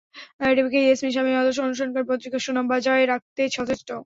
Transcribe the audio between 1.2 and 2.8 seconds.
আদর্শ অনুসরণ করে পত্রিকার সুনাম